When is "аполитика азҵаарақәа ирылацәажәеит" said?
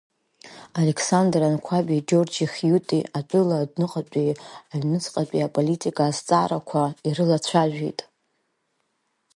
5.47-7.99